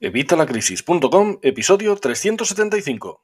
Evitalacrisis.com, 0.00 1.38
episodio 1.42 1.96
375. 1.96 3.20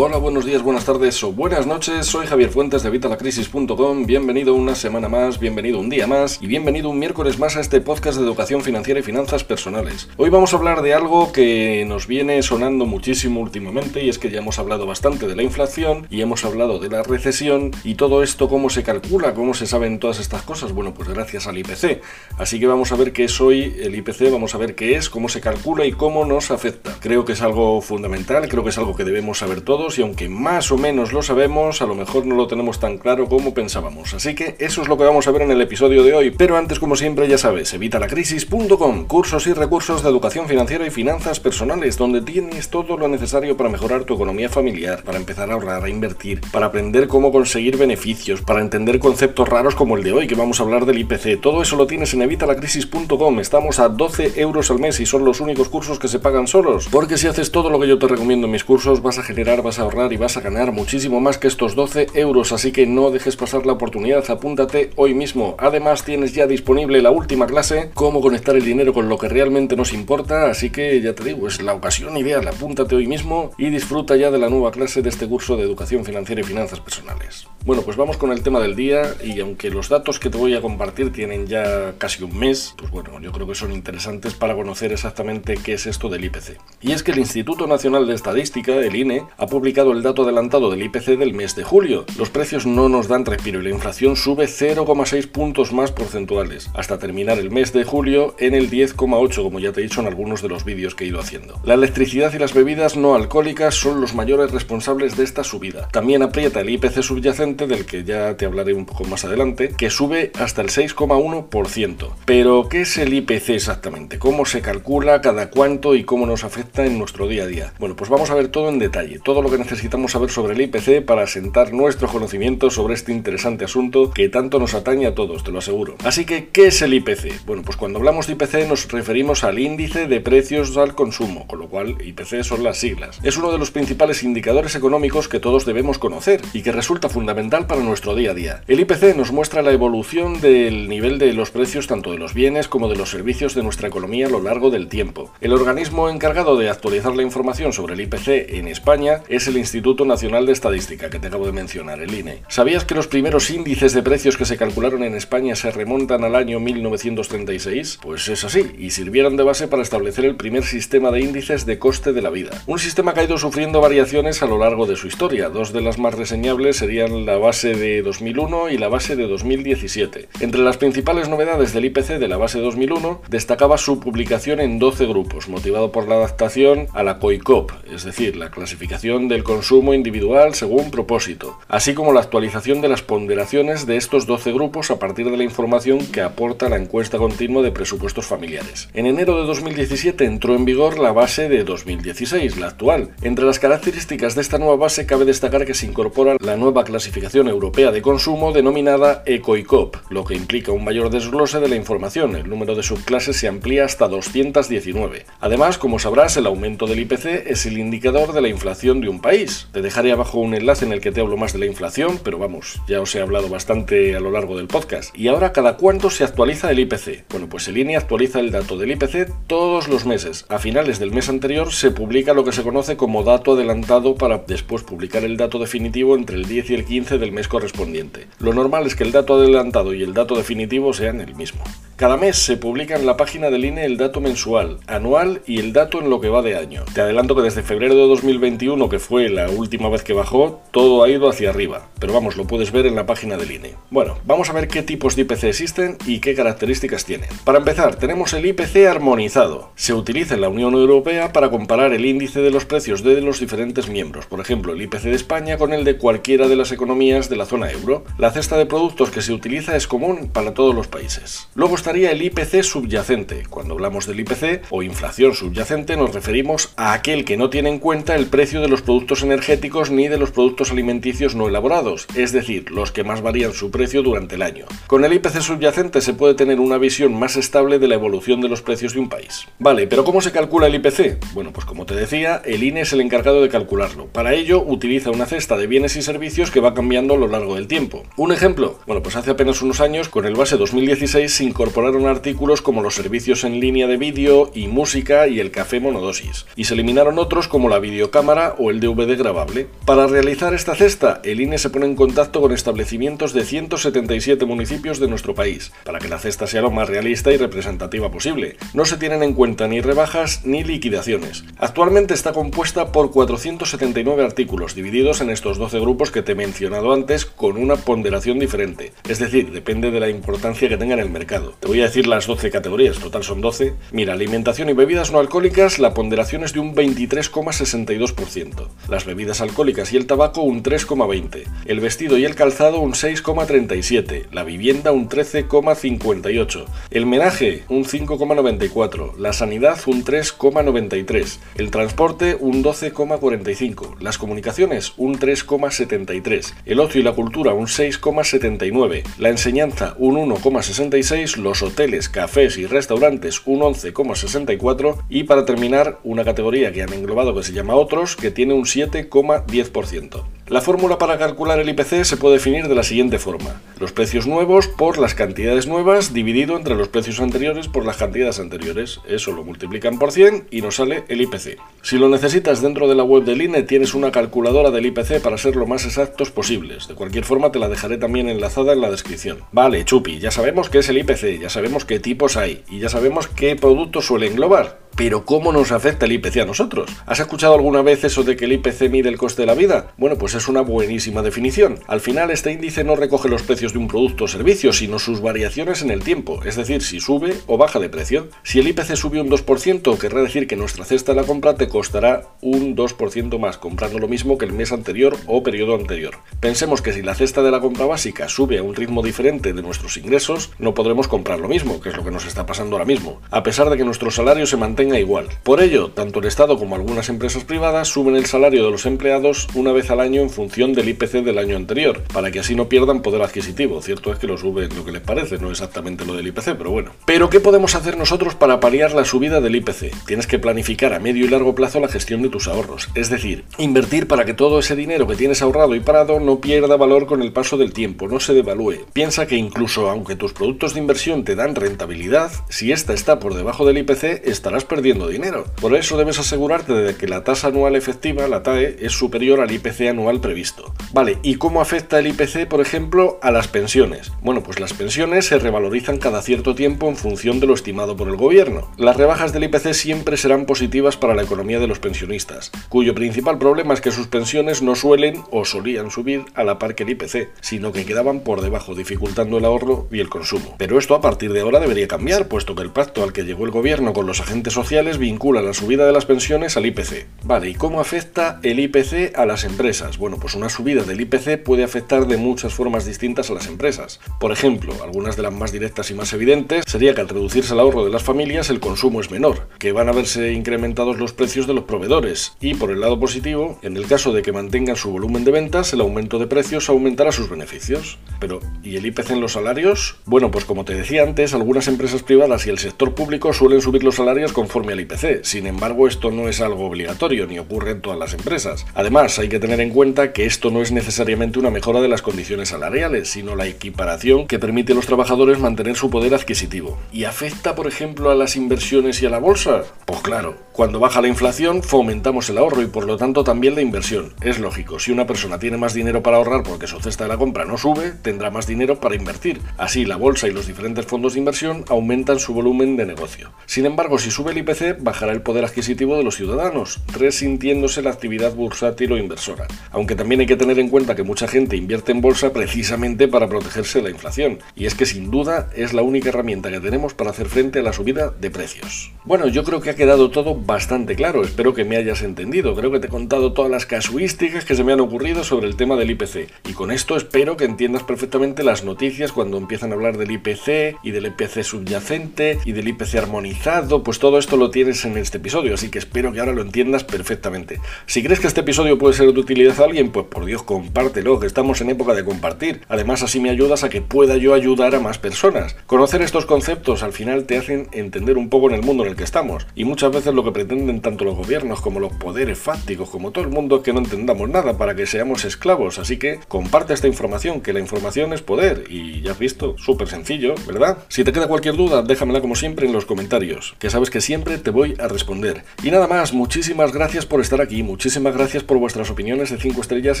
Hola, 0.00 0.16
buenos 0.18 0.44
días, 0.44 0.62
buenas 0.62 0.84
tardes 0.84 1.24
o 1.24 1.32
buenas 1.32 1.66
noches. 1.66 2.06
Soy 2.06 2.24
Javier 2.28 2.50
Fuentes 2.50 2.84
de 2.84 2.90
Vitalacrisis.com. 2.90 4.06
Bienvenido 4.06 4.54
una 4.54 4.76
semana 4.76 5.08
más, 5.08 5.40
bienvenido 5.40 5.80
un 5.80 5.90
día 5.90 6.06
más 6.06 6.40
y 6.40 6.46
bienvenido 6.46 6.88
un 6.88 7.00
miércoles 7.00 7.40
más 7.40 7.56
a 7.56 7.60
este 7.60 7.80
podcast 7.80 8.16
de 8.16 8.24
educación 8.24 8.62
financiera 8.62 9.00
y 9.00 9.02
finanzas 9.02 9.42
personales. 9.42 10.08
Hoy 10.16 10.30
vamos 10.30 10.54
a 10.54 10.56
hablar 10.56 10.82
de 10.82 10.94
algo 10.94 11.32
que 11.32 11.84
nos 11.84 12.06
viene 12.06 12.40
sonando 12.44 12.86
muchísimo 12.86 13.40
últimamente 13.40 14.04
y 14.04 14.08
es 14.08 14.20
que 14.20 14.30
ya 14.30 14.38
hemos 14.38 14.60
hablado 14.60 14.86
bastante 14.86 15.26
de 15.26 15.34
la 15.34 15.42
inflación 15.42 16.06
y 16.10 16.20
hemos 16.20 16.44
hablado 16.44 16.78
de 16.78 16.90
la 16.90 17.02
recesión 17.02 17.72
y 17.82 17.96
todo 17.96 18.22
esto 18.22 18.48
cómo 18.48 18.70
se 18.70 18.84
calcula, 18.84 19.34
cómo 19.34 19.52
se 19.52 19.66
saben 19.66 19.98
todas 19.98 20.20
estas 20.20 20.42
cosas. 20.42 20.70
Bueno, 20.70 20.94
pues 20.94 21.08
gracias 21.08 21.48
al 21.48 21.58
IPC. 21.58 22.02
Así 22.38 22.60
que 22.60 22.68
vamos 22.68 22.92
a 22.92 22.94
ver 22.94 23.12
qué 23.12 23.24
es 23.24 23.40
hoy 23.40 23.74
el 23.80 23.96
IPC, 23.96 24.30
vamos 24.30 24.54
a 24.54 24.58
ver 24.58 24.76
qué 24.76 24.94
es, 24.94 25.10
cómo 25.10 25.28
se 25.28 25.40
calcula 25.40 25.86
y 25.86 25.90
cómo 25.90 26.24
nos 26.24 26.52
afecta. 26.52 26.94
Creo 27.00 27.24
que 27.24 27.32
es 27.32 27.42
algo 27.42 27.80
fundamental, 27.80 28.48
creo 28.48 28.62
que 28.62 28.70
es 28.70 28.78
algo 28.78 28.94
que 28.94 29.02
debemos 29.02 29.38
saber 29.38 29.60
todos 29.62 29.87
y 29.96 30.02
aunque 30.02 30.28
más 30.28 30.70
o 30.72 30.76
menos 30.76 31.12
lo 31.12 31.22
sabemos, 31.22 31.80
a 31.80 31.86
lo 31.86 31.94
mejor 31.94 32.26
no 32.26 32.34
lo 32.34 32.46
tenemos 32.46 32.80
tan 32.80 32.98
claro 32.98 33.28
como 33.28 33.54
pensábamos. 33.54 34.12
Así 34.12 34.34
que 34.34 34.56
eso 34.58 34.82
es 34.82 34.88
lo 34.88 34.98
que 34.98 35.04
vamos 35.04 35.26
a 35.26 35.30
ver 35.30 35.42
en 35.42 35.52
el 35.52 35.60
episodio 35.60 36.02
de 36.02 36.12
hoy. 36.12 36.30
Pero 36.32 36.56
antes, 36.56 36.78
como 36.78 36.96
siempre, 36.96 37.28
ya 37.28 37.38
sabes, 37.38 37.72
evitalacrisis.com, 37.72 39.06
cursos 39.06 39.46
y 39.46 39.52
recursos 39.52 40.02
de 40.02 40.08
educación 40.08 40.48
financiera 40.48 40.86
y 40.86 40.90
finanzas 40.90 41.40
personales, 41.40 41.96
donde 41.96 42.20
tienes 42.20 42.68
todo 42.68 42.96
lo 42.96 43.08
necesario 43.08 43.56
para 43.56 43.70
mejorar 43.70 44.04
tu 44.04 44.14
economía 44.14 44.48
familiar, 44.48 45.04
para 45.04 45.18
empezar 45.18 45.50
a 45.50 45.54
ahorrar, 45.54 45.84
a 45.84 45.88
invertir, 45.88 46.40
para 46.52 46.66
aprender 46.66 47.08
cómo 47.08 47.32
conseguir 47.32 47.76
beneficios, 47.76 48.42
para 48.42 48.60
entender 48.60 48.98
conceptos 48.98 49.48
raros 49.48 49.76
como 49.76 49.96
el 49.96 50.02
de 50.02 50.12
hoy, 50.12 50.26
que 50.26 50.34
vamos 50.34 50.58
a 50.58 50.64
hablar 50.64 50.84
del 50.84 50.98
IPC. 50.98 51.40
Todo 51.40 51.62
eso 51.62 51.76
lo 51.76 51.86
tienes 51.86 52.12
en 52.14 52.22
evitalacrisis.com. 52.22 53.38
Estamos 53.38 53.78
a 53.78 53.88
12 53.88 54.40
euros 54.40 54.70
al 54.70 54.80
mes 54.80 54.98
y 55.00 55.06
son 55.06 55.24
los 55.24 55.40
únicos 55.40 55.68
cursos 55.68 55.98
que 55.98 56.08
se 56.08 56.18
pagan 56.18 56.46
solos. 56.46 56.88
Porque 56.90 57.16
si 57.16 57.28
haces 57.28 57.52
todo 57.52 57.70
lo 57.70 57.78
que 57.78 57.88
yo 57.88 57.98
te 57.98 58.08
recomiendo 58.08 58.46
en 58.46 58.52
mis 58.52 58.64
cursos, 58.64 59.02
vas 59.02 59.18
a 59.18 59.22
generar 59.22 59.62
vas 59.68 59.78
a 59.78 59.82
ahorrar 59.82 60.14
y 60.14 60.16
vas 60.16 60.34
a 60.38 60.40
ganar 60.40 60.72
muchísimo 60.72 61.20
más 61.20 61.36
que 61.36 61.46
estos 61.46 61.74
12 61.74 62.06
euros, 62.14 62.52
así 62.52 62.72
que 62.72 62.86
no 62.86 63.10
dejes 63.10 63.36
pasar 63.36 63.66
la 63.66 63.74
oportunidad, 63.74 64.24
apúntate 64.30 64.92
hoy 64.96 65.12
mismo. 65.12 65.56
Además 65.58 66.04
tienes 66.04 66.32
ya 66.32 66.46
disponible 66.46 67.02
la 67.02 67.10
última 67.10 67.46
clase, 67.46 67.90
cómo 67.92 68.22
conectar 68.22 68.56
el 68.56 68.64
dinero 68.64 68.94
con 68.94 69.10
lo 69.10 69.18
que 69.18 69.28
realmente 69.28 69.76
nos 69.76 69.92
importa, 69.92 70.48
así 70.48 70.70
que 70.70 71.02
ya 71.02 71.14
te 71.14 71.22
digo, 71.22 71.46
es 71.46 71.60
la 71.60 71.74
ocasión 71.74 72.16
ideal, 72.16 72.48
apúntate 72.48 72.96
hoy 72.96 73.06
mismo 73.06 73.50
y 73.58 73.68
disfruta 73.68 74.16
ya 74.16 74.30
de 74.30 74.38
la 74.38 74.48
nueva 74.48 74.70
clase 74.70 75.02
de 75.02 75.10
este 75.10 75.28
curso 75.28 75.58
de 75.58 75.64
educación 75.64 76.02
financiera 76.02 76.40
y 76.40 76.44
finanzas 76.44 76.80
personales. 76.80 77.46
Bueno, 77.66 77.82
pues 77.82 77.98
vamos 77.98 78.16
con 78.16 78.32
el 78.32 78.42
tema 78.42 78.60
del 78.60 78.74
día 78.74 79.02
y 79.22 79.38
aunque 79.40 79.68
los 79.68 79.90
datos 79.90 80.18
que 80.18 80.30
te 80.30 80.38
voy 80.38 80.54
a 80.54 80.62
compartir 80.62 81.12
tienen 81.12 81.46
ya 81.46 81.92
casi 81.98 82.24
un 82.24 82.38
mes, 82.38 82.74
pues 82.78 82.90
bueno, 82.90 83.20
yo 83.20 83.32
creo 83.32 83.46
que 83.46 83.54
son 83.54 83.72
interesantes 83.72 84.32
para 84.32 84.54
conocer 84.54 84.92
exactamente 84.92 85.58
qué 85.62 85.74
es 85.74 85.86
esto 85.86 86.08
del 86.08 86.24
IPC. 86.24 86.58
Y 86.80 86.92
es 86.92 87.02
que 87.02 87.12
el 87.12 87.18
Instituto 87.18 87.66
Nacional 87.66 88.06
de 88.06 88.14
Estadística, 88.14 88.74
el 88.74 88.96
INE, 88.96 89.24
ha 89.36 89.46
publicado 89.58 89.90
el 89.90 90.04
dato 90.04 90.22
adelantado 90.22 90.70
del 90.70 90.84
IPC 90.84 91.18
del 91.18 91.34
mes 91.34 91.56
de 91.56 91.64
julio. 91.64 92.04
Los 92.16 92.30
precios 92.30 92.64
no 92.64 92.88
nos 92.88 93.08
dan 93.08 93.24
respiro 93.24 93.60
y 93.60 93.64
la 93.64 93.70
inflación 93.70 94.14
sube 94.14 94.44
0,6 94.44 95.26
puntos 95.26 95.72
más 95.72 95.90
porcentuales, 95.90 96.70
hasta 96.74 97.00
terminar 97.00 97.40
el 97.40 97.50
mes 97.50 97.72
de 97.72 97.82
julio 97.82 98.36
en 98.38 98.54
el 98.54 98.70
10,8, 98.70 99.42
como 99.42 99.58
ya 99.58 99.72
te 99.72 99.80
he 99.80 99.82
dicho 99.82 100.00
en 100.00 100.06
algunos 100.06 100.42
de 100.42 100.48
los 100.48 100.64
vídeos 100.64 100.94
que 100.94 101.02
he 101.02 101.08
ido 101.08 101.18
haciendo. 101.18 101.58
La 101.64 101.74
electricidad 101.74 102.32
y 102.34 102.38
las 102.38 102.54
bebidas 102.54 102.96
no 102.96 103.16
alcohólicas 103.16 103.74
son 103.74 104.00
los 104.00 104.14
mayores 104.14 104.52
responsables 104.52 105.16
de 105.16 105.24
esta 105.24 105.42
subida. 105.42 105.88
También 105.88 106.22
aprieta 106.22 106.60
el 106.60 106.70
IPC 106.70 107.02
subyacente 107.02 107.66
del 107.66 107.84
que 107.84 108.04
ya 108.04 108.36
te 108.36 108.46
hablaré 108.46 108.74
un 108.74 108.86
poco 108.86 109.06
más 109.06 109.24
adelante, 109.24 109.74
que 109.76 109.90
sube 109.90 110.30
hasta 110.38 110.62
el 110.62 110.68
6,1%. 110.68 112.10
Pero, 112.26 112.68
¿qué 112.68 112.82
es 112.82 112.96
el 112.96 113.12
IPC 113.12 113.48
exactamente? 113.48 114.20
¿Cómo 114.20 114.46
se 114.46 114.60
calcula, 114.60 115.20
cada 115.20 115.50
cuánto 115.50 115.96
y 115.96 116.04
cómo 116.04 116.26
nos 116.26 116.44
afecta 116.44 116.86
en 116.86 116.96
nuestro 116.96 117.26
día 117.26 117.42
a 117.42 117.46
día? 117.48 117.72
Bueno, 117.80 117.96
pues 117.96 118.08
vamos 118.08 118.30
a 118.30 118.36
ver 118.36 118.46
todo 118.46 118.68
en 118.68 118.78
detalle, 118.78 119.18
todo 119.18 119.42
que 119.50 119.58
necesitamos 119.58 120.12
saber 120.12 120.30
sobre 120.30 120.54
el 120.54 120.60
IPC 120.60 121.04
para 121.04 121.22
asentar 121.22 121.72
nuestro 121.72 122.08
conocimiento 122.08 122.70
sobre 122.70 122.94
este 122.94 123.12
interesante 123.12 123.64
asunto 123.64 124.10
que 124.10 124.28
tanto 124.28 124.58
nos 124.58 124.74
atañe 124.74 125.06
a 125.06 125.14
todos, 125.14 125.44
te 125.44 125.50
lo 125.50 125.58
aseguro. 125.58 125.96
Así 126.04 126.24
que, 126.24 126.48
¿qué 126.48 126.68
es 126.68 126.82
el 126.82 126.94
IPC? 126.94 127.44
Bueno, 127.46 127.62
pues 127.62 127.76
cuando 127.76 127.98
hablamos 127.98 128.26
de 128.26 128.34
IPC 128.34 128.68
nos 128.68 128.90
referimos 128.90 129.44
al 129.44 129.58
índice 129.58 130.06
de 130.06 130.20
precios 130.20 130.76
al 130.76 130.94
consumo, 130.94 131.46
con 131.46 131.58
lo 131.58 131.68
cual 131.68 131.96
IPC 132.02 132.42
son 132.42 132.64
las 132.64 132.78
siglas. 132.78 133.18
Es 133.22 133.36
uno 133.36 133.52
de 133.52 133.58
los 133.58 133.70
principales 133.70 134.22
indicadores 134.22 134.74
económicos 134.74 135.28
que 135.28 135.40
todos 135.40 135.64
debemos 135.64 135.98
conocer 135.98 136.40
y 136.52 136.62
que 136.62 136.72
resulta 136.72 137.08
fundamental 137.08 137.66
para 137.66 137.82
nuestro 137.82 138.14
día 138.14 138.32
a 138.32 138.34
día. 138.34 138.62
El 138.66 138.80
IPC 138.80 139.16
nos 139.16 139.32
muestra 139.32 139.62
la 139.62 139.72
evolución 139.72 140.40
del 140.40 140.88
nivel 140.88 141.18
de 141.18 141.32
los 141.32 141.50
precios 141.50 141.86
tanto 141.86 142.10
de 142.10 142.18
los 142.18 142.34
bienes 142.34 142.68
como 142.68 142.88
de 142.88 142.96
los 142.96 143.10
servicios 143.10 143.54
de 143.54 143.62
nuestra 143.62 143.88
economía 143.88 144.26
a 144.26 144.30
lo 144.30 144.42
largo 144.42 144.70
del 144.70 144.88
tiempo. 144.88 145.32
El 145.40 145.52
organismo 145.52 146.08
encargado 146.08 146.56
de 146.56 146.68
actualizar 146.68 147.14
la 147.14 147.22
información 147.22 147.72
sobre 147.72 147.94
el 147.94 148.00
IPC 148.00 148.54
en 148.54 148.68
España 148.68 149.22
es 149.28 149.37
el 149.46 149.58
Instituto 149.58 150.04
Nacional 150.04 150.46
de 150.46 150.52
Estadística, 150.52 151.10
que 151.10 151.18
te 151.18 151.28
acabo 151.28 151.46
de 151.46 151.52
mencionar, 151.52 152.00
el 152.00 152.12
INE. 152.12 152.42
¿Sabías 152.48 152.84
que 152.84 152.94
los 152.94 153.06
primeros 153.06 153.50
índices 153.50 153.94
de 153.94 154.02
precios 154.02 154.36
que 154.36 154.44
se 154.44 154.56
calcularon 154.56 155.04
en 155.04 155.14
España 155.14 155.54
se 155.54 155.70
remontan 155.70 156.24
al 156.24 156.34
año 156.34 156.60
1936? 156.60 158.00
Pues 158.02 158.28
es 158.28 158.44
así, 158.44 158.72
y 158.78 158.90
sirvieron 158.90 159.36
de 159.36 159.44
base 159.44 159.68
para 159.68 159.82
establecer 159.82 160.24
el 160.24 160.36
primer 160.36 160.64
sistema 160.64 161.10
de 161.10 161.20
índices 161.20 161.66
de 161.66 161.78
coste 161.78 162.12
de 162.12 162.22
la 162.22 162.30
vida. 162.30 162.50
Un 162.66 162.78
sistema 162.78 163.14
que 163.14 163.20
ha 163.20 163.24
ido 163.24 163.38
sufriendo 163.38 163.80
variaciones 163.80 164.42
a 164.42 164.46
lo 164.46 164.58
largo 164.58 164.86
de 164.86 164.96
su 164.96 165.06
historia. 165.06 165.48
Dos 165.48 165.72
de 165.72 165.80
las 165.80 165.98
más 165.98 166.14
reseñables 166.14 166.76
serían 166.76 167.26
la 167.26 167.36
base 167.36 167.74
de 167.74 168.02
2001 168.02 168.70
y 168.70 168.78
la 168.78 168.88
base 168.88 169.14
de 169.14 169.26
2017. 169.26 170.28
Entre 170.40 170.60
las 170.60 170.78
principales 170.78 171.28
novedades 171.28 171.72
del 171.72 171.84
IPC 171.84 172.18
de 172.18 172.28
la 172.28 172.36
base 172.36 172.58
2001 172.58 173.22
destacaba 173.28 173.78
su 173.78 174.00
publicación 174.00 174.60
en 174.60 174.78
12 174.78 175.06
grupos, 175.06 175.48
motivado 175.48 175.92
por 175.92 176.08
la 176.08 176.16
adaptación 176.16 176.86
a 176.94 177.02
la 177.02 177.18
COICOP, 177.18 177.72
es 177.92 178.04
decir, 178.04 178.36
la 178.36 178.50
clasificación 178.50 179.27
del 179.28 179.44
consumo 179.44 179.94
individual 179.94 180.54
según 180.54 180.90
propósito, 180.90 181.58
así 181.68 181.94
como 181.94 182.12
la 182.12 182.20
actualización 182.20 182.80
de 182.80 182.88
las 182.88 183.02
ponderaciones 183.02 183.86
de 183.86 183.96
estos 183.96 184.26
12 184.26 184.52
grupos 184.52 184.90
a 184.90 184.98
partir 184.98 185.30
de 185.30 185.36
la 185.36 185.44
información 185.44 185.98
que 186.06 186.22
aporta 186.22 186.68
la 186.68 186.76
encuesta 186.76 187.18
continua 187.18 187.62
de 187.62 187.70
presupuestos 187.70 188.26
familiares. 188.26 188.88
En 188.94 189.06
enero 189.06 189.40
de 189.40 189.46
2017 189.46 190.24
entró 190.24 190.54
en 190.54 190.64
vigor 190.64 190.98
la 190.98 191.12
base 191.12 191.48
de 191.48 191.64
2016, 191.64 192.56
la 192.56 192.68
actual. 192.68 193.10
Entre 193.22 193.44
las 193.44 193.58
características 193.58 194.34
de 194.34 194.40
esta 194.40 194.58
nueva 194.58 194.76
base 194.76 195.06
cabe 195.06 195.24
destacar 195.24 195.64
que 195.64 195.74
se 195.74 195.86
incorpora 195.86 196.36
la 196.40 196.56
nueva 196.56 196.84
clasificación 196.84 197.48
Europea 197.48 197.92
de 197.92 198.02
Consumo 198.02 198.52
denominada 198.52 199.22
ECOICOP, 199.26 199.96
lo 200.10 200.24
que 200.24 200.34
implica 200.34 200.72
un 200.72 200.84
mayor 200.84 201.10
desglose 201.10 201.60
de 201.60 201.68
la 201.68 201.76
información. 201.76 202.36
El 202.36 202.48
número 202.48 202.74
de 202.74 202.82
subclases 202.82 203.36
se 203.36 203.48
amplía 203.48 203.84
hasta 203.84 204.08
219. 204.08 205.26
Además, 205.40 205.78
como 205.78 205.98
sabrás, 205.98 206.36
el 206.36 206.46
aumento 206.46 206.86
del 206.86 207.00
IPC 207.00 207.46
es 207.46 207.66
el 207.66 207.78
indicador 207.78 208.32
de 208.32 208.40
la 208.40 208.48
inflación 208.48 209.00
de 209.00 209.08
un 209.08 209.17
país. 209.20 209.68
Te 209.72 209.82
dejaré 209.82 210.12
abajo 210.12 210.38
un 210.38 210.54
enlace 210.54 210.84
en 210.84 210.92
el 210.92 211.00
que 211.00 211.12
te 211.12 211.20
hablo 211.20 211.36
más 211.36 211.52
de 211.52 211.58
la 211.58 211.66
inflación, 211.66 212.18
pero 212.22 212.38
vamos, 212.38 212.80
ya 212.88 213.00
os 213.00 213.14
he 213.14 213.20
hablado 213.20 213.48
bastante 213.48 214.16
a 214.16 214.20
lo 214.20 214.30
largo 214.30 214.56
del 214.56 214.68
podcast. 214.68 215.16
Y 215.16 215.28
ahora, 215.28 215.52
¿cada 215.52 215.76
cuánto 215.76 216.10
se 216.10 216.24
actualiza 216.24 216.70
el 216.70 216.80
IPC? 216.80 217.24
Bueno, 217.30 217.48
pues 217.48 217.68
el 217.68 217.78
INE 217.78 217.96
actualiza 217.96 218.40
el 218.40 218.50
dato 218.50 218.76
del 218.76 218.92
IPC 218.92 219.30
todos 219.46 219.88
los 219.88 220.06
meses. 220.06 220.46
A 220.48 220.58
finales 220.58 220.98
del 220.98 221.12
mes 221.12 221.28
anterior 221.28 221.72
se 221.72 221.90
publica 221.90 222.34
lo 222.34 222.44
que 222.44 222.52
se 222.52 222.62
conoce 222.62 222.96
como 222.96 223.24
dato 223.24 223.52
adelantado 223.52 224.14
para 224.14 224.38
después 224.38 224.82
publicar 224.82 225.24
el 225.24 225.36
dato 225.36 225.58
definitivo 225.58 226.16
entre 226.16 226.36
el 226.36 226.46
10 226.46 226.70
y 226.70 226.74
el 226.74 226.84
15 226.84 227.18
del 227.18 227.32
mes 227.32 227.48
correspondiente. 227.48 228.26
Lo 228.38 228.52
normal 228.52 228.86
es 228.86 228.94
que 228.94 229.04
el 229.04 229.12
dato 229.12 229.34
adelantado 229.34 229.94
y 229.94 230.02
el 230.02 230.14
dato 230.14 230.36
definitivo 230.36 230.92
sean 230.92 231.20
el 231.20 231.34
mismo. 231.34 231.62
Cada 231.98 232.16
mes 232.16 232.36
se 232.36 232.56
publica 232.56 232.94
en 232.94 233.06
la 233.06 233.16
página 233.16 233.50
del 233.50 233.64
INE 233.64 233.84
el 233.84 233.96
dato 233.96 234.20
mensual, 234.20 234.78
anual 234.86 235.42
y 235.48 235.58
el 235.58 235.72
dato 235.72 236.00
en 236.00 236.10
lo 236.10 236.20
que 236.20 236.28
va 236.28 236.42
de 236.42 236.56
año. 236.56 236.84
Te 236.94 237.00
adelanto 237.00 237.34
que 237.34 237.42
desde 237.42 237.64
febrero 237.64 237.96
de 237.96 238.06
2021, 238.06 238.88
que 238.88 239.00
fue 239.00 239.28
la 239.28 239.50
última 239.50 239.88
vez 239.88 240.04
que 240.04 240.12
bajó, 240.12 240.62
todo 240.70 241.02
ha 241.02 241.08
ido 241.08 241.28
hacia 241.28 241.50
arriba. 241.50 241.88
Pero 241.98 242.12
vamos, 242.12 242.36
lo 242.36 242.46
puedes 242.46 242.70
ver 242.70 242.86
en 242.86 242.94
la 242.94 243.04
página 243.04 243.36
del 243.36 243.50
INE. 243.50 243.74
Bueno, 243.90 244.16
vamos 244.24 244.48
a 244.48 244.52
ver 244.52 244.68
qué 244.68 244.84
tipos 244.84 245.16
de 245.16 245.22
IPC 245.22 245.42
existen 245.42 245.98
y 246.06 246.20
qué 246.20 246.36
características 246.36 247.04
tienen. 247.04 247.30
Para 247.42 247.58
empezar, 247.58 247.96
tenemos 247.96 248.32
el 248.32 248.46
IPC 248.46 248.86
armonizado. 248.88 249.72
Se 249.74 249.92
utiliza 249.92 250.34
en 250.34 250.42
la 250.42 250.50
Unión 250.50 250.74
Europea 250.74 251.32
para 251.32 251.50
comparar 251.50 251.92
el 251.92 252.06
índice 252.06 252.40
de 252.40 252.52
los 252.52 252.64
precios 252.64 253.02
de 253.02 253.20
los 253.22 253.40
diferentes 253.40 253.88
miembros. 253.88 254.26
Por 254.26 254.38
ejemplo, 254.38 254.72
el 254.72 254.82
IPC 254.82 255.02
de 255.02 255.16
España 255.16 255.58
con 255.58 255.72
el 255.72 255.82
de 255.82 255.96
cualquiera 255.96 256.46
de 256.46 256.54
las 256.54 256.70
economías 256.70 257.28
de 257.28 257.34
la 257.34 257.44
zona 257.44 257.72
euro. 257.72 258.04
La 258.18 258.30
cesta 258.30 258.56
de 258.56 258.66
productos 258.66 259.10
que 259.10 259.20
se 259.20 259.32
utiliza 259.32 259.74
es 259.74 259.88
común 259.88 260.30
para 260.32 260.54
todos 260.54 260.76
los 260.76 260.86
países. 260.86 261.48
Luego 261.56 261.74
está 261.74 261.87
estaría 261.88 262.10
el 262.10 262.20
IPC 262.20 262.62
subyacente. 262.64 263.44
Cuando 263.48 263.72
hablamos 263.72 264.06
del 264.06 264.20
IPC 264.20 264.64
o 264.68 264.82
inflación 264.82 265.34
subyacente 265.34 265.96
nos 265.96 266.12
referimos 266.12 266.74
a 266.76 266.92
aquel 266.92 267.24
que 267.24 267.38
no 267.38 267.48
tiene 267.48 267.70
en 267.70 267.78
cuenta 267.78 268.14
el 268.14 268.26
precio 268.26 268.60
de 268.60 268.68
los 268.68 268.82
productos 268.82 269.22
energéticos 269.22 269.90
ni 269.90 270.06
de 270.06 270.18
los 270.18 270.30
productos 270.30 270.70
alimenticios 270.70 271.34
no 271.34 271.48
elaborados, 271.48 272.06
es 272.14 272.32
decir, 272.32 272.70
los 272.70 272.92
que 272.92 273.04
más 273.04 273.22
varían 273.22 273.54
su 273.54 273.70
precio 273.70 274.02
durante 274.02 274.34
el 274.34 274.42
año. 274.42 274.66
Con 274.86 275.02
el 275.02 275.14
IPC 275.14 275.40
subyacente 275.40 276.02
se 276.02 276.12
puede 276.12 276.34
tener 276.34 276.60
una 276.60 276.76
visión 276.76 277.18
más 277.18 277.36
estable 277.36 277.78
de 277.78 277.88
la 277.88 277.94
evolución 277.94 278.42
de 278.42 278.50
los 278.50 278.60
precios 278.60 278.92
de 278.92 279.00
un 279.00 279.08
país. 279.08 279.46
Vale, 279.58 279.86
pero 279.86 280.04
¿cómo 280.04 280.20
se 280.20 280.30
calcula 280.30 280.66
el 280.66 280.74
IPC? 280.74 281.32
Bueno, 281.32 281.54
pues 281.54 281.64
como 281.64 281.86
te 281.86 281.94
decía, 281.94 282.42
el 282.44 282.64
INE 282.64 282.82
es 282.82 282.92
el 282.92 283.00
encargado 283.00 283.40
de 283.40 283.48
calcularlo. 283.48 284.08
Para 284.08 284.34
ello 284.34 284.62
utiliza 284.62 285.10
una 285.10 285.24
cesta 285.24 285.56
de 285.56 285.66
bienes 285.66 285.96
y 285.96 286.02
servicios 286.02 286.50
que 286.50 286.60
va 286.60 286.74
cambiando 286.74 287.14
a 287.14 287.18
lo 287.18 287.28
largo 287.28 287.54
del 287.54 287.66
tiempo. 287.66 288.02
Un 288.18 288.32
ejemplo, 288.32 288.78
bueno, 288.86 289.02
pues 289.02 289.16
hace 289.16 289.30
apenas 289.30 289.62
unos 289.62 289.80
años, 289.80 290.10
con 290.10 290.26
el 290.26 290.34
base 290.34 290.58
2016 290.58 291.32
se 291.32 291.44
incorporaron 291.78 292.08
artículos 292.08 292.60
como 292.60 292.82
los 292.82 292.96
servicios 292.96 293.44
en 293.44 293.60
línea 293.60 293.86
de 293.86 293.96
vídeo 293.96 294.50
y 294.52 294.66
música 294.66 295.28
y 295.28 295.38
el 295.38 295.52
café 295.52 295.78
monodosis, 295.78 296.44
y 296.56 296.64
se 296.64 296.74
eliminaron 296.74 297.20
otros 297.20 297.46
como 297.46 297.68
la 297.68 297.78
videocámara 297.78 298.56
o 298.58 298.70
el 298.70 298.80
DVD 298.80 299.16
grabable. 299.16 299.68
Para 299.84 300.08
realizar 300.08 300.54
esta 300.54 300.74
cesta, 300.74 301.20
el 301.22 301.40
INE 301.40 301.56
se 301.56 301.70
pone 301.70 301.86
en 301.86 301.94
contacto 301.94 302.40
con 302.40 302.50
establecimientos 302.50 303.32
de 303.32 303.44
177 303.44 304.44
municipios 304.44 304.98
de 304.98 305.06
nuestro 305.06 305.36
país, 305.36 305.70
para 305.84 306.00
que 306.00 306.08
la 306.08 306.18
cesta 306.18 306.48
sea 306.48 306.62
lo 306.62 306.72
más 306.72 306.88
realista 306.88 307.30
y 307.30 307.36
representativa 307.36 308.10
posible. 308.10 308.56
No 308.74 308.84
se 308.84 308.96
tienen 308.96 309.22
en 309.22 309.34
cuenta 309.34 309.68
ni 309.68 309.80
rebajas 309.80 310.44
ni 310.44 310.64
liquidaciones. 310.64 311.44
Actualmente 311.58 312.12
está 312.12 312.32
compuesta 312.32 312.90
por 312.90 313.12
479 313.12 314.24
artículos, 314.24 314.74
divididos 314.74 315.20
en 315.20 315.30
estos 315.30 315.58
12 315.58 315.78
grupos 315.78 316.10
que 316.10 316.22
te 316.22 316.32
he 316.32 316.34
mencionado 316.34 316.92
antes, 316.92 317.24
con 317.24 317.56
una 317.56 317.76
ponderación 317.76 318.40
diferente. 318.40 318.92
Es 319.08 319.20
decir, 319.20 319.52
depende 319.52 319.92
de 319.92 320.00
la 320.00 320.08
importancia 320.08 320.68
que 320.68 320.76
tenga 320.76 320.94
en 320.94 321.00
el 321.00 321.10
mercado. 321.10 321.54
Te 321.68 321.72
voy 321.72 321.82
a 321.82 321.84
decir 321.88 322.06
las 322.06 322.26
12 322.26 322.50
categorías, 322.50 322.98
total 322.98 323.24
son 323.24 323.42
12. 323.42 323.74
Mira, 323.92 324.14
alimentación 324.14 324.70
y 324.70 324.72
bebidas 324.72 325.12
no 325.12 325.18
alcohólicas, 325.18 325.78
la 325.78 325.92
ponderación 325.92 326.42
es 326.42 326.54
de 326.54 326.60
un 326.60 326.74
23,62%. 326.74 328.68
Las 328.88 329.04
bebidas 329.04 329.42
alcohólicas 329.42 329.92
y 329.92 329.98
el 329.98 330.06
tabaco 330.06 330.40
un 330.40 330.62
3,20%. 330.62 331.44
El 331.66 331.80
vestido 331.80 332.16
y 332.16 332.24
el 332.24 332.34
calzado 332.36 332.80
un 332.80 332.94
6,37%. 332.94 334.28
La 334.32 334.44
vivienda 334.44 334.92
un 334.92 335.10
13,58%. 335.10 336.64
El 336.90 337.04
menaje 337.04 337.64
un 337.68 337.84
5,94%. 337.84 339.18
La 339.18 339.34
sanidad 339.34 339.78
un 339.84 340.06
3,93%. 340.06 341.38
El 341.56 341.70
transporte 341.70 342.34
un 342.40 342.64
12,45%. 342.64 343.98
Las 344.00 344.16
comunicaciones 344.16 344.94
un 344.96 345.18
3,73%. 345.18 346.54
El 346.64 346.80
ocio 346.80 347.02
y 347.02 347.04
la 347.04 347.12
cultura 347.12 347.52
un 347.52 347.66
6,79%. 347.66 349.02
La 349.18 349.28
enseñanza 349.28 349.96
un 349.98 350.16
1,66%. 350.16 351.36
Los 351.36 351.57
hoteles, 351.62 352.08
cafés 352.08 352.58
y 352.58 352.66
restaurantes 352.66 353.42
un 353.46 353.60
11,64% 353.60 355.04
y 355.08 355.24
para 355.24 355.44
terminar 355.44 355.98
una 356.04 356.24
categoría 356.24 356.72
que 356.72 356.82
han 356.82 356.92
englobado 356.92 357.34
que 357.34 357.42
se 357.42 357.52
llama 357.52 357.74
otros 357.74 358.16
que 358.16 358.30
tiene 358.30 358.54
un 358.54 358.64
7,10%. 358.64 360.37
La 360.48 360.62
fórmula 360.62 360.96
para 360.96 361.18
calcular 361.18 361.60
el 361.60 361.68
IPC 361.68 362.04
se 362.04 362.16
puede 362.16 362.36
definir 362.36 362.68
de 362.68 362.74
la 362.74 362.82
siguiente 362.82 363.18
forma. 363.18 363.60
Los 363.78 363.92
precios 363.92 364.26
nuevos 364.26 364.66
por 364.66 364.96
las 364.96 365.14
cantidades 365.14 365.66
nuevas 365.66 366.14
dividido 366.14 366.56
entre 366.56 366.74
los 366.74 366.88
precios 366.88 367.20
anteriores 367.20 367.68
por 367.68 367.84
las 367.84 367.98
cantidades 367.98 368.40
anteriores. 368.40 369.00
Eso 369.06 369.32
lo 369.32 369.44
multiplican 369.44 369.98
por 369.98 370.10
100 370.10 370.48
y 370.50 370.62
nos 370.62 370.76
sale 370.76 371.04
el 371.08 371.20
IPC. 371.20 371.58
Si 371.82 371.98
lo 371.98 372.08
necesitas 372.08 372.62
dentro 372.62 372.88
de 372.88 372.94
la 372.94 373.04
web 373.04 373.24
del 373.24 373.42
INE 373.42 373.62
tienes 373.64 373.92
una 373.92 374.10
calculadora 374.10 374.70
del 374.70 374.86
IPC 374.86 375.20
para 375.20 375.36
ser 375.36 375.54
lo 375.54 375.66
más 375.66 375.84
exactos 375.84 376.30
posibles. 376.30 376.88
De 376.88 376.94
cualquier 376.94 377.24
forma 377.24 377.52
te 377.52 377.58
la 377.58 377.68
dejaré 377.68 377.98
también 377.98 378.30
enlazada 378.30 378.72
en 378.72 378.80
la 378.80 378.90
descripción. 378.90 379.40
Vale, 379.52 379.84
chupi, 379.84 380.18
ya 380.18 380.30
sabemos 380.30 380.70
qué 380.70 380.78
es 380.78 380.88
el 380.88 380.96
IPC, 380.96 381.40
ya 381.42 381.50
sabemos 381.50 381.84
qué 381.84 382.00
tipos 382.00 382.38
hay 382.38 382.64
y 382.70 382.78
ya 382.78 382.88
sabemos 382.88 383.28
qué 383.28 383.54
productos 383.54 384.06
suele 384.06 384.28
englobar. 384.28 384.88
Pero 384.96 385.24
¿cómo 385.24 385.52
nos 385.52 385.70
afecta 385.70 386.06
el 386.06 386.12
IPC 386.12 386.38
a 386.38 386.44
nosotros? 386.44 386.90
¿Has 387.06 387.20
escuchado 387.20 387.54
alguna 387.54 387.82
vez 387.82 388.02
eso 388.02 388.24
de 388.24 388.34
que 388.34 388.46
el 388.46 388.52
IPC 388.54 388.90
mide 388.90 389.08
el 389.08 389.16
coste 389.16 389.42
de 389.42 389.46
la 389.46 389.54
vida? 389.54 389.92
Bueno, 389.96 390.18
pues 390.18 390.34
es 390.38 390.48
una 390.48 390.62
buenísima 390.62 391.22
definición. 391.22 391.80
Al 391.86 392.00
final 392.00 392.30
este 392.30 392.52
índice 392.52 392.84
no 392.84 392.96
recoge 392.96 393.28
los 393.28 393.42
precios 393.42 393.72
de 393.72 393.78
un 393.78 393.88
producto 393.88 394.24
o 394.24 394.28
servicio, 394.28 394.72
sino 394.72 394.98
sus 394.98 395.20
variaciones 395.20 395.82
en 395.82 395.90
el 395.90 396.02
tiempo, 396.02 396.40
es 396.44 396.56
decir, 396.56 396.82
si 396.82 397.00
sube 397.00 397.34
o 397.46 397.58
baja 397.58 397.78
de 397.78 397.88
precio. 397.88 398.28
Si 398.42 398.58
el 398.60 398.68
IPC 398.68 398.96
sube 398.96 399.20
un 399.20 399.28
2%, 399.28 399.98
querrá 399.98 400.22
decir 400.22 400.46
que 400.46 400.56
nuestra 400.56 400.84
cesta 400.84 401.12
de 401.12 401.20
la 401.20 401.26
compra 401.26 401.56
te 401.56 401.68
costará 401.68 402.28
un 402.40 402.76
2% 402.76 403.38
más, 403.38 403.58
comprando 403.58 403.98
lo 403.98 404.08
mismo 404.08 404.38
que 404.38 404.44
el 404.44 404.52
mes 404.52 404.72
anterior 404.72 405.16
o 405.26 405.42
periodo 405.42 405.74
anterior. 405.74 406.18
Pensemos 406.40 406.80
que 406.82 406.92
si 406.92 407.02
la 407.02 407.14
cesta 407.14 407.42
de 407.42 407.50
la 407.50 407.60
compra 407.60 407.86
básica 407.86 408.28
sube 408.28 408.58
a 408.58 408.62
un 408.62 408.74
ritmo 408.74 409.02
diferente 409.02 409.52
de 409.52 409.62
nuestros 409.62 409.96
ingresos, 409.96 410.50
no 410.58 410.74
podremos 410.74 411.08
comprar 411.08 411.40
lo 411.40 411.48
mismo, 411.48 411.80
que 411.80 411.88
es 411.88 411.96
lo 411.96 412.04
que 412.04 412.12
nos 412.12 412.26
está 412.26 412.46
pasando 412.46 412.76
ahora 412.76 412.86
mismo, 412.86 413.20
a 413.30 413.42
pesar 413.42 413.68
de 413.70 413.76
que 413.76 413.84
nuestro 413.84 414.10
salario 414.10 414.46
se 414.46 414.56
mantenga 414.56 414.98
igual. 414.98 415.28
Por 415.42 415.60
ello, 415.60 415.90
tanto 415.90 416.20
el 416.20 416.26
Estado 416.26 416.58
como 416.58 416.76
algunas 416.76 417.08
empresas 417.08 417.44
privadas 417.44 417.88
suben 417.88 418.14
el 418.14 418.26
salario 418.26 418.64
de 418.64 418.70
los 418.70 418.86
empleados 418.86 419.48
una 419.54 419.72
vez 419.72 419.90
al 419.90 420.00
año 420.00 420.22
en 420.28 420.34
función 420.34 420.74
del 420.74 420.90
IPC 420.90 421.24
del 421.24 421.38
año 421.38 421.56
anterior, 421.56 422.02
para 422.12 422.30
que 422.30 422.40
así 422.40 422.54
no 422.54 422.68
pierdan 422.68 423.02
poder 423.02 423.22
adquisitivo. 423.22 423.80
Cierto 423.80 424.12
es 424.12 424.18
que 424.18 424.26
lo 424.26 424.36
suben 424.36 424.68
lo 424.76 424.84
que 424.84 424.92
les 424.92 425.00
parece, 425.00 425.38
no 425.38 425.50
exactamente 425.50 426.04
lo 426.04 426.14
del 426.14 426.26
IPC, 426.26 426.54
pero 426.56 426.70
bueno. 426.70 426.92
Pero 427.06 427.30
¿qué 427.30 427.40
podemos 427.40 427.74
hacer 427.74 427.96
nosotros 427.96 428.34
para 428.34 428.60
paliar 428.60 428.92
la 428.92 429.04
subida 429.04 429.40
del 429.40 429.56
IPC? 429.56 430.06
Tienes 430.06 430.26
que 430.26 430.38
planificar 430.38 430.92
a 430.92 431.00
medio 431.00 431.24
y 431.24 431.28
largo 431.28 431.54
plazo 431.54 431.80
la 431.80 431.88
gestión 431.88 432.22
de 432.22 432.28
tus 432.28 432.46
ahorros, 432.46 432.88
es 432.94 433.08
decir, 433.08 433.44
invertir 433.56 434.06
para 434.06 434.24
que 434.24 434.34
todo 434.34 434.58
ese 434.58 434.76
dinero 434.76 435.06
que 435.06 435.16
tienes 435.16 435.40
ahorrado 435.40 435.74
y 435.74 435.80
parado 435.80 436.20
no 436.20 436.40
pierda 436.40 436.76
valor 436.76 437.06
con 437.06 437.22
el 437.22 437.32
paso 437.32 437.56
del 437.56 437.72
tiempo, 437.72 438.06
no 438.06 438.20
se 438.20 438.34
devalúe. 438.34 438.84
Piensa 438.92 439.26
que 439.26 439.36
incluso 439.36 439.88
aunque 439.88 440.16
tus 440.16 440.34
productos 440.34 440.74
de 440.74 440.80
inversión 440.80 441.24
te 441.24 441.34
dan 441.34 441.54
rentabilidad, 441.54 442.30
si 442.50 442.72
esta 442.72 442.92
está 442.92 443.18
por 443.18 443.34
debajo 443.34 443.64
del 443.64 443.78
IPC 443.78 444.28
estarás 444.28 444.64
perdiendo 444.64 445.08
dinero. 445.08 445.44
Por 445.60 445.74
eso 445.74 445.96
debes 445.96 446.18
asegurarte 446.18 446.74
de 446.74 446.96
que 446.96 447.08
la 447.08 447.24
tasa 447.24 447.48
anual 447.48 447.76
efectiva, 447.76 448.28
la 448.28 448.42
TAE, 448.42 448.76
es 448.80 448.92
superior 448.92 449.40
al 449.40 449.50
IPC 449.50 449.88
anual 449.88 450.17
previsto. 450.20 450.74
Vale, 450.92 451.18
¿y 451.22 451.36
cómo 451.36 451.60
afecta 451.60 451.98
el 451.98 452.06
IPC, 452.08 452.46
por 452.48 452.60
ejemplo, 452.60 453.18
a 453.22 453.30
las 453.30 453.48
pensiones? 453.48 454.12
Bueno, 454.22 454.42
pues 454.42 454.60
las 454.60 454.72
pensiones 454.72 455.26
se 455.26 455.38
revalorizan 455.38 455.98
cada 455.98 456.22
cierto 456.22 456.54
tiempo 456.54 456.88
en 456.88 456.96
función 456.96 457.40
de 457.40 457.46
lo 457.46 457.54
estimado 457.54 457.96
por 457.96 458.08
el 458.08 458.16
gobierno. 458.16 458.70
Las 458.76 458.96
rebajas 458.96 459.32
del 459.32 459.44
IPC 459.44 459.72
siempre 459.72 460.16
serán 460.16 460.46
positivas 460.46 460.96
para 460.96 461.14
la 461.14 461.22
economía 461.22 461.60
de 461.60 461.66
los 461.66 461.78
pensionistas, 461.78 462.50
cuyo 462.68 462.94
principal 462.94 463.38
problema 463.38 463.74
es 463.74 463.80
que 463.80 463.90
sus 463.90 464.06
pensiones 464.06 464.62
no 464.62 464.74
suelen 464.74 465.22
o 465.30 465.44
solían 465.44 465.90
subir 465.90 466.24
a 466.34 466.44
la 466.44 466.58
par 466.58 466.74
que 466.74 466.84
el 466.84 466.90
IPC, 466.90 467.28
sino 467.40 467.72
que 467.72 467.84
quedaban 467.84 468.20
por 468.20 468.40
debajo, 468.40 468.74
dificultando 468.74 469.38
el 469.38 469.44
ahorro 469.44 469.88
y 469.90 470.00
el 470.00 470.08
consumo. 470.08 470.54
Pero 470.58 470.78
esto 470.78 470.94
a 470.94 471.00
partir 471.00 471.32
de 471.32 471.40
ahora 471.40 471.60
debería 471.60 471.88
cambiar, 471.88 472.28
puesto 472.28 472.54
que 472.54 472.62
el 472.62 472.70
pacto 472.70 473.02
al 473.02 473.12
que 473.12 473.24
llegó 473.24 473.44
el 473.44 473.50
gobierno 473.50 473.92
con 473.92 474.06
los 474.06 474.20
agentes 474.20 474.52
sociales 474.52 474.98
vincula 474.98 475.42
la 475.42 475.54
subida 475.54 475.86
de 475.86 475.92
las 475.92 476.06
pensiones 476.06 476.56
al 476.56 476.66
IPC. 476.66 477.06
Vale, 477.24 477.50
¿y 477.50 477.54
cómo 477.54 477.80
afecta 477.80 478.40
el 478.42 478.60
IPC 478.60 479.16
a 479.16 479.26
las 479.26 479.44
empresas? 479.44 479.98
Bueno, 479.98 480.07
pues 480.16 480.34
una 480.34 480.48
subida 480.48 480.82
del 480.82 481.00
IPC 481.00 481.42
puede 481.42 481.64
afectar 481.64 482.06
de 482.06 482.16
muchas 482.16 482.54
formas 482.54 482.86
distintas 482.86 483.30
a 483.30 483.34
las 483.34 483.46
empresas. 483.46 484.00
Por 484.18 484.32
ejemplo, 484.32 484.72
algunas 484.82 485.16
de 485.16 485.22
las 485.22 485.32
más 485.32 485.52
directas 485.52 485.90
y 485.90 485.94
más 485.94 486.12
evidentes 486.12 486.64
sería 486.66 486.94
que 486.94 487.02
al 487.02 487.08
reducirse 487.08 487.52
el 487.54 487.60
ahorro 487.60 487.84
de 487.84 487.90
las 487.90 488.02
familias 488.02 488.50
el 488.50 488.60
consumo 488.60 489.00
es 489.00 489.10
menor, 489.10 489.48
que 489.58 489.72
van 489.72 489.88
a 489.88 489.92
verse 489.92 490.32
incrementados 490.32 490.98
los 490.98 491.12
precios 491.12 491.46
de 491.46 491.54
los 491.54 491.64
proveedores 491.64 492.36
y 492.40 492.54
por 492.54 492.70
el 492.70 492.80
lado 492.80 492.98
positivo, 492.98 493.58
en 493.62 493.76
el 493.76 493.86
caso 493.86 494.12
de 494.12 494.22
que 494.22 494.32
mantengan 494.32 494.76
su 494.76 494.90
volumen 494.90 495.24
de 495.24 495.32
ventas, 495.32 495.72
el 495.72 495.80
aumento 495.80 496.18
de 496.18 496.26
precios 496.26 496.68
aumentará 496.68 497.12
sus 497.12 497.28
beneficios. 497.28 497.98
Pero, 498.20 498.40
¿y 498.62 498.76
el 498.76 498.86
IPC 498.86 499.10
en 499.10 499.20
los 499.20 499.32
salarios? 499.32 499.96
Bueno, 500.06 500.30
pues 500.30 500.44
como 500.44 500.64
te 500.64 500.74
decía 500.74 501.02
antes, 501.02 501.34
algunas 501.34 501.68
empresas 501.68 502.02
privadas 502.02 502.46
y 502.46 502.50
el 502.50 502.58
sector 502.58 502.94
público 502.94 503.32
suelen 503.32 503.60
subir 503.60 503.84
los 503.84 503.96
salarios 503.96 504.32
conforme 504.32 504.72
al 504.72 504.80
IPC. 504.80 505.24
Sin 505.24 505.46
embargo, 505.46 505.88
esto 505.88 506.10
no 506.10 506.28
es 506.28 506.40
algo 506.40 506.66
obligatorio 506.66 507.26
ni 507.26 507.38
ocurre 507.38 507.72
en 507.72 507.80
todas 507.80 507.98
las 507.98 508.14
empresas. 508.14 508.66
Además, 508.74 509.18
hay 509.18 509.28
que 509.28 509.40
tener 509.40 509.60
en 509.60 509.70
cuenta 509.70 509.97
que 509.98 510.24
esto 510.24 510.50
no 510.50 510.62
es 510.62 510.70
necesariamente 510.72 511.38
una 511.38 511.50
mejora 511.50 511.80
de 511.80 511.88
las 511.88 512.02
condiciones 512.02 512.50
salariales, 512.50 513.10
sino 513.10 513.34
la 513.34 513.46
equiparación 513.46 514.26
que 514.26 514.38
permite 514.38 514.72
a 514.72 514.76
los 514.76 514.86
trabajadores 514.86 515.38
mantener 515.38 515.76
su 515.76 515.90
poder 515.90 516.14
adquisitivo. 516.14 516.78
¿Y 516.92 517.04
afecta, 517.04 517.54
por 517.54 517.66
ejemplo, 517.66 518.10
a 518.10 518.14
las 518.14 518.36
inversiones 518.36 519.02
y 519.02 519.06
a 519.06 519.10
la 519.10 519.18
bolsa? 519.18 519.62
Pues 519.84 520.00
claro, 520.00 520.36
cuando 520.52 520.80
baja 520.80 521.02
la 521.02 521.08
inflación, 521.08 521.62
fomentamos 521.62 522.30
el 522.30 522.38
ahorro 522.38 522.62
y 522.62 522.66
por 522.66 522.86
lo 522.86 522.96
tanto 522.96 523.24
también 523.24 523.54
la 523.54 523.60
inversión. 523.60 524.14
Es 524.20 524.38
lógico, 524.38 524.78
si 524.78 524.92
una 524.92 525.06
persona 525.06 525.38
tiene 525.38 525.56
más 525.56 525.74
dinero 525.74 526.02
para 526.02 526.18
ahorrar 526.18 526.42
porque 526.42 526.66
su 526.66 526.80
cesta 526.80 527.04
de 527.04 527.08
la 527.08 527.16
compra 527.16 527.44
no 527.44 527.58
sube, 527.58 527.92
tendrá 528.02 528.30
más 528.30 528.46
dinero 528.46 528.80
para 528.80 528.94
invertir. 528.94 529.40
Así, 529.56 529.84
la 529.84 529.96
bolsa 529.96 530.28
y 530.28 530.32
los 530.32 530.46
diferentes 530.46 530.86
fondos 530.86 531.14
de 531.14 531.20
inversión 531.20 531.64
aumentan 531.68 532.18
su 532.18 532.34
volumen 532.34 532.76
de 532.76 532.86
negocio. 532.86 533.32
Sin 533.46 533.66
embargo, 533.66 533.98
si 533.98 534.10
sube 534.10 534.32
el 534.32 534.38
IPC, 534.38 534.78
bajará 534.80 535.12
el 535.12 535.22
poder 535.22 535.44
adquisitivo 535.44 535.96
de 535.96 536.04
los 536.04 536.16
ciudadanos, 536.16 536.80
resintiéndose 536.92 537.82
la 537.82 537.90
actividad 537.90 538.34
bursátil 538.34 538.92
o 538.92 538.98
inversora. 538.98 539.46
Aunque 539.78 539.94
también 539.94 540.20
hay 540.20 540.26
que 540.26 540.36
tener 540.36 540.58
en 540.58 540.70
cuenta 540.70 540.96
que 540.96 541.04
mucha 541.04 541.28
gente 541.28 541.56
invierte 541.56 541.92
en 541.92 542.00
bolsa 542.00 542.32
precisamente 542.32 543.06
para 543.06 543.28
protegerse 543.28 543.78
de 543.78 543.84
la 543.84 543.90
inflación, 543.90 544.40
y 544.56 544.66
es 544.66 544.74
que 544.74 544.86
sin 544.86 545.08
duda 545.10 545.50
es 545.54 545.72
la 545.72 545.82
única 545.82 546.08
herramienta 546.08 546.50
que 546.50 546.58
tenemos 546.58 546.94
para 546.94 547.10
hacer 547.10 547.28
frente 547.28 547.60
a 547.60 547.62
la 547.62 547.72
subida 547.72 548.10
de 548.10 548.30
precios. 548.30 548.90
Bueno, 549.04 549.28
yo 549.28 549.44
creo 549.44 549.60
que 549.60 549.70
ha 549.70 549.76
quedado 549.76 550.10
todo 550.10 550.34
bastante 550.34 550.96
claro, 550.96 551.22
espero 551.22 551.54
que 551.54 551.64
me 551.64 551.76
hayas 551.76 552.02
entendido, 552.02 552.56
creo 552.56 552.72
que 552.72 552.80
te 552.80 552.88
he 552.88 552.90
contado 552.90 553.32
todas 553.32 553.52
las 553.52 553.66
casuísticas 553.66 554.44
que 554.44 554.56
se 554.56 554.64
me 554.64 554.72
han 554.72 554.80
ocurrido 554.80 555.22
sobre 555.22 555.46
el 555.46 555.54
tema 555.54 555.76
del 555.76 555.92
IPC, 555.92 556.28
y 556.48 556.52
con 556.54 556.72
esto 556.72 556.96
espero 556.96 557.36
que 557.36 557.44
entiendas 557.44 557.84
perfectamente 557.84 558.42
las 558.42 558.64
noticias 558.64 559.12
cuando 559.12 559.38
empiezan 559.38 559.70
a 559.70 559.76
hablar 559.76 559.96
del 559.96 560.10
IPC 560.10 560.78
y 560.82 560.90
del 560.90 561.06
IPC 561.06 561.44
subyacente 561.44 562.38
y 562.44 562.50
del 562.50 562.66
IPC 562.66 562.96
armonizado, 562.96 563.84
pues 563.84 564.00
todo 564.00 564.18
esto 564.18 564.36
lo 564.36 564.50
tienes 564.50 564.84
en 564.84 564.96
este 564.96 565.18
episodio, 565.18 565.54
así 565.54 565.70
que 565.70 565.78
espero 565.78 566.12
que 566.12 566.18
ahora 566.18 566.32
lo 566.32 566.42
entiendas 566.42 566.82
perfectamente. 566.82 567.60
Si 567.86 568.02
crees 568.02 568.18
que 568.18 568.26
este 568.26 568.40
episodio 568.40 568.76
puede 568.76 568.94
ser 568.94 569.12
de 569.12 569.20
utilidad 569.20 569.67
alguien, 569.68 569.90
pues 569.90 570.06
por 570.06 570.24
Dios 570.24 570.42
compártelo, 570.42 571.20
que 571.20 571.26
estamos 571.26 571.60
en 571.60 571.70
época 571.70 571.94
de 571.94 572.04
compartir. 572.04 572.62
Además 572.68 573.02
así 573.02 573.20
me 573.20 573.30
ayudas 573.30 573.64
a 573.64 573.68
que 573.68 573.82
pueda 573.82 574.16
yo 574.16 574.34
ayudar 574.34 574.74
a 574.74 574.80
más 574.80 574.98
personas. 574.98 575.56
Conocer 575.66 576.02
estos 576.02 576.26
conceptos 576.26 576.82
al 576.82 576.92
final 576.92 577.24
te 577.24 577.36
hacen 577.38 577.68
entender 577.72 578.18
un 578.18 578.28
poco 578.28 578.48
en 578.48 578.56
el 578.56 578.62
mundo 578.62 578.84
en 578.84 578.90
el 578.90 578.96
que 578.96 579.04
estamos, 579.04 579.46
y 579.54 579.64
muchas 579.64 579.92
veces 579.92 580.14
lo 580.14 580.24
que 580.24 580.32
pretenden 580.32 580.80
tanto 580.80 581.04
los 581.04 581.16
gobiernos 581.16 581.60
como 581.60 581.80
los 581.80 581.92
poderes 581.92 582.38
fácticos, 582.38 582.90
como 582.90 583.10
todo 583.10 583.24
el 583.24 583.30
mundo, 583.30 583.56
es 583.56 583.62
que 583.62 583.72
no 583.72 583.80
entendamos 583.80 584.28
nada 584.28 584.56
para 584.56 584.74
que 584.74 584.86
seamos 584.86 585.24
esclavos, 585.24 585.78
así 585.78 585.98
que 585.98 586.20
comparte 586.28 586.74
esta 586.74 586.88
información, 586.88 587.40
que 587.40 587.52
la 587.52 587.60
información 587.60 588.12
es 588.12 588.22
poder, 588.22 588.64
y 588.68 589.02
ya 589.02 589.12
has 589.12 589.18
visto, 589.18 589.56
súper 589.58 589.88
sencillo, 589.88 590.34
¿verdad? 590.46 590.78
Si 590.88 591.04
te 591.04 591.12
queda 591.12 591.28
cualquier 591.28 591.56
duda, 591.56 591.82
déjamela 591.82 592.20
como 592.20 592.34
siempre 592.34 592.66
en 592.66 592.72
los 592.72 592.86
comentarios, 592.86 593.54
que 593.58 593.70
sabes 593.70 593.90
que 593.90 594.00
siempre 594.00 594.38
te 594.38 594.50
voy 594.50 594.74
a 594.78 594.88
responder. 594.88 595.44
Y 595.62 595.70
nada 595.70 595.86
más, 595.86 596.12
muchísimas 596.12 596.72
gracias 596.72 597.06
por 597.06 597.20
estar 597.20 597.40
aquí, 597.40 597.62
muchísimas 597.62 598.14
gracias 598.14 598.42
por 598.42 598.58
vuestras 598.58 598.90
opiniones 598.90 599.30
de 599.30 599.38
5 599.38 599.57
estrellas 599.60 600.00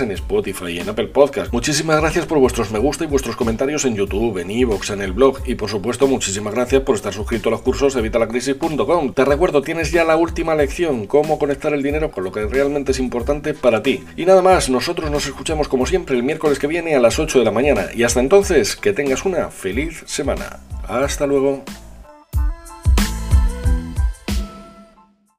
en 0.00 0.10
Spotify 0.12 0.66
y 0.68 0.78
en 0.80 0.88
Apple 0.88 1.08
Podcast, 1.08 1.52
muchísimas 1.52 2.00
gracias 2.00 2.26
por 2.26 2.38
vuestros 2.38 2.70
me 2.70 2.78
gusta 2.78 3.04
y 3.04 3.06
vuestros 3.06 3.36
comentarios 3.36 3.84
en 3.84 3.94
YouTube, 3.94 4.38
en 4.38 4.50
Evox, 4.50 4.90
en 4.90 5.02
el 5.02 5.12
blog, 5.12 5.38
y 5.46 5.54
por 5.54 5.70
supuesto 5.70 6.06
muchísimas 6.06 6.54
gracias 6.54 6.82
por 6.82 6.96
estar 6.96 7.12
suscrito 7.12 7.48
a 7.48 7.52
los 7.52 7.62
cursos 7.62 7.94
de 7.94 8.02
Vitalacrisis.com. 8.02 9.12
Te 9.12 9.24
recuerdo, 9.24 9.62
tienes 9.62 9.90
ya 9.90 10.04
la 10.04 10.16
última 10.16 10.54
lección, 10.54 11.06
cómo 11.06 11.38
conectar 11.38 11.72
el 11.74 11.82
dinero 11.82 12.10
con 12.10 12.24
lo 12.24 12.32
que 12.32 12.46
realmente 12.46 12.92
es 12.92 12.98
importante 12.98 13.54
para 13.54 13.82
ti. 13.82 14.04
Y 14.16 14.24
nada 14.24 14.42
más, 14.42 14.70
nosotros 14.70 15.10
nos 15.10 15.26
escuchamos 15.26 15.68
como 15.68 15.86
siempre 15.86 16.16
el 16.16 16.22
miércoles 16.22 16.58
que 16.58 16.66
viene 16.66 16.94
a 16.94 17.00
las 17.00 17.18
8 17.18 17.38
de 17.38 17.44
la 17.44 17.50
mañana, 17.50 17.86
y 17.94 18.02
hasta 18.02 18.20
entonces, 18.20 18.76
que 18.76 18.92
tengas 18.92 19.24
una 19.24 19.48
feliz 19.48 20.02
semana. 20.06 20.60
Hasta 20.86 21.26
luego. 21.26 21.64